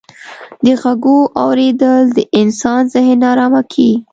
د 0.63 0.65
ږغو 0.81 1.17
اورېدل 1.43 2.03
د 2.15 2.17
انسان 2.41 2.81
ذهن 2.93 3.17
ناآرامه 3.23 3.61
کيي. 3.71 3.93